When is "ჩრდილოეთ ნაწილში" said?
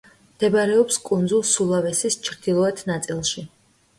2.29-3.45